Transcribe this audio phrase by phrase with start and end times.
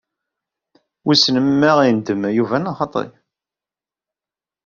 [1.05, 3.03] Wissen ma inuddem Yuba neɣ ala.